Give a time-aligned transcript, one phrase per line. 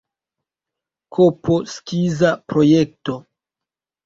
[1.15, 1.43] Kp
[1.75, 3.19] skiza projekto.